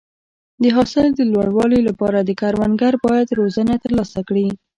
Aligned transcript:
د 0.61 0.63
حاصل 0.75 1.05
د 1.15 1.21
لوړوالي 1.33 1.79
لپاره 1.89 2.19
کروندګر 2.41 2.93
باید 3.05 3.35
روزنه 3.39 3.73
ترلاسه 3.83 4.19
کړي. 4.27 4.47